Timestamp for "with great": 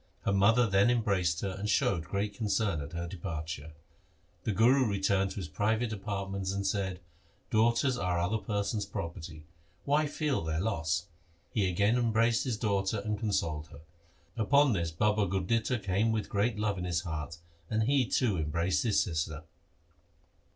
16.11-16.57